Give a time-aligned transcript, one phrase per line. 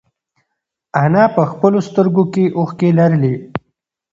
[1.01, 3.33] انا په خپلو سترگو کې اوښکې لرلې.